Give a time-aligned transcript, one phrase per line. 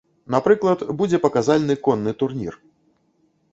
[0.35, 2.53] Напрыклад, будзе паказальны конны турнір.